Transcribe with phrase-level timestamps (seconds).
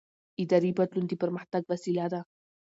[0.41, 2.21] اداري بدلون د پرمختګ وسیله ده